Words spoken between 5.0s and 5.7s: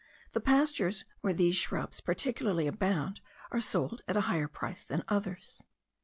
others.